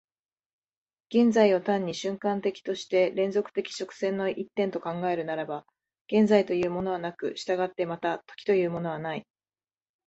[1.13, 5.63] 現在を単に瞬間的として連続的直線の一点と考えるならば、
[6.11, 9.27] 現在というものはなく、従ってまた時というものはない。